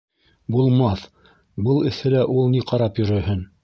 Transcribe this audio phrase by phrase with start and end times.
[0.55, 1.05] —Булмаҫ,
[1.69, 3.51] был эҫелә ул ни ҡарап йөрөһөн.